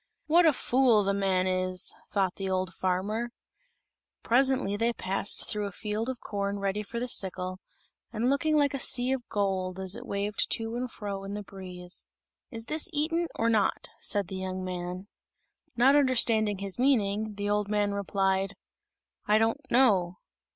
"What 0.25 0.47
a 0.47 0.53
fool 0.53 1.03
the 1.03 1.13
man 1.13 1.45
is!" 1.45 1.93
thought 2.09 2.33
the 2.33 2.49
old 2.49 2.73
farmer. 2.73 3.29
Presently 4.23 4.75
they 4.75 4.93
passed 4.93 5.47
through 5.47 5.67
a 5.67 5.71
field 5.71 6.09
of 6.09 6.19
corn 6.19 6.57
ready 6.57 6.81
for 6.81 6.99
the 6.99 7.07
sickle, 7.07 7.59
and 8.11 8.27
looking 8.27 8.55
like 8.57 8.73
a 8.73 8.79
sea 8.79 9.11
of 9.11 9.29
gold 9.29 9.79
as 9.79 9.95
it 9.95 10.07
waved 10.07 10.49
to 10.53 10.75
and 10.75 10.89
fro 10.89 11.23
in 11.23 11.35
the 11.35 11.43
breeze. 11.43 12.07
"Is 12.49 12.65
this 12.65 12.89
eaten 12.91 13.27
or 13.35 13.47
not?" 13.47 13.89
said 13.99 14.27
the 14.27 14.37
young 14.37 14.63
man. 14.65 15.07
Not 15.75 15.95
understanding 15.95 16.57
his 16.57 16.79
meaning, 16.79 17.35
the 17.35 17.51
old 17.51 17.69
man 17.69 17.93
replied, 17.93 18.53
"I 19.27 19.37
don't 19.37 19.61
know." 19.69 20.17